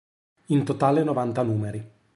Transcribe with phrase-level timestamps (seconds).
[0.47, 1.87] In totale novanta numeri.